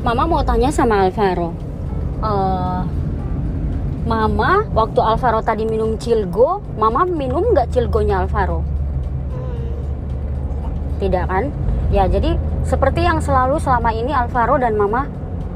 [0.00, 1.52] Mama mau tanya sama Alvaro.
[2.24, 2.82] Eh,
[4.08, 8.64] Mama, waktu Alvaro tadi minum Cilgo, Mama minum nggak Cilgonya Alvaro?
[11.04, 11.52] Tidak kan?
[11.92, 15.04] Ya, jadi seperti yang selalu selama ini Alvaro dan Mama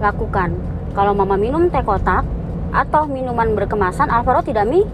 [0.05, 0.53] lakukan.
[0.93, 2.29] Kalau Mama minum teh kotak
[2.69, 4.85] atau minuman berkemasan, Alvaro tidak mi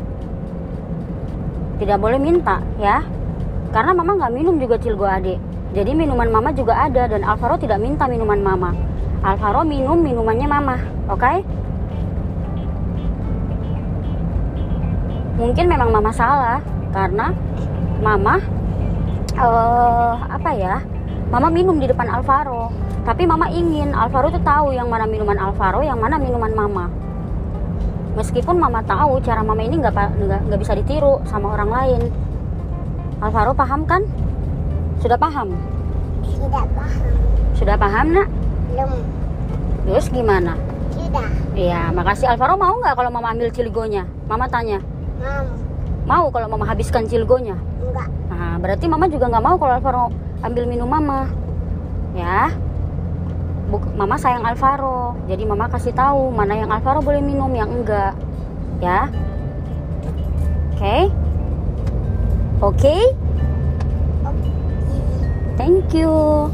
[1.82, 3.02] tidak boleh minta ya.
[3.74, 5.42] Karena Mama nggak minum juga Cilgo adik.
[5.74, 8.70] Jadi minuman Mama juga ada dan Alvaro tidak minta minuman Mama.
[9.20, 10.76] Alvaro minum minumannya Mama,
[11.12, 11.44] oke?
[15.36, 17.28] Mungkin memang Mama salah karena
[18.00, 18.40] Mama
[19.36, 20.80] eh apa ya?
[21.28, 22.72] Mama minum di depan Alvaro.
[23.04, 26.88] Tapi Mama ingin Alvaro tuh tahu yang mana minuman Alvaro, yang mana minuman Mama.
[28.16, 30.16] Meskipun Mama tahu cara Mama ini nggak
[30.48, 32.02] nggak bisa ditiru sama orang lain.
[33.20, 34.00] Alvaro paham kan?
[34.96, 35.52] Sudah paham?
[36.24, 37.04] Tidak paham.
[37.52, 38.28] Sudah paham nak?
[38.70, 38.90] Belum.
[39.86, 40.54] Terus gimana?
[40.94, 41.28] Tidak.
[41.58, 44.06] Iya, makasih Alvaro mau nggak kalau Mama ambil cilgonya?
[44.30, 44.78] Mama tanya.
[45.18, 45.46] Mam.
[46.06, 47.58] Mau kalau Mama habiskan cilgonya?
[47.82, 48.08] Enggak.
[48.30, 50.04] Nah, berarti Mama juga nggak mau kalau Alvaro
[50.40, 51.26] ambil minum Mama.
[52.14, 52.50] Ya.
[53.70, 55.14] Buk- Mama sayang Alvaro.
[55.30, 58.14] Jadi Mama kasih tahu mana yang Alvaro boleh minum, yang enggak.
[58.82, 59.06] Ya.
[60.74, 61.12] Oke?
[62.60, 62.96] Oke?
[64.24, 64.50] Oke.
[65.60, 66.48] Thank you.